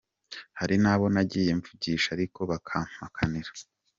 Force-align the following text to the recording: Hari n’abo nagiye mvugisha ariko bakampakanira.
Hari 0.59 0.75
n’abo 0.83 1.05
nagiye 1.13 1.51
mvugisha 1.59 2.07
ariko 2.15 2.39
bakampakanira. 2.51 3.51